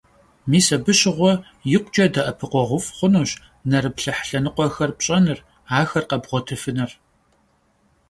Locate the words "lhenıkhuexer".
4.29-4.91